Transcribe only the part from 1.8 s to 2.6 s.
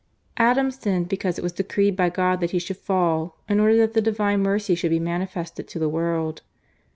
by God that he